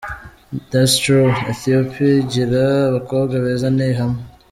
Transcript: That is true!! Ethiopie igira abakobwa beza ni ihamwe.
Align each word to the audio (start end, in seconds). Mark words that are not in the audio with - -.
That 0.71 0.81
is 0.85 0.97
true!! 1.03 1.27
Ethiopie 1.51 2.13
igira 2.21 2.63
abakobwa 2.89 3.35
beza 3.45 3.67
ni 3.77 3.83
ihamwe. 3.91 4.21